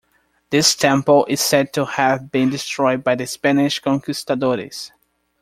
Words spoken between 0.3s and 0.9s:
This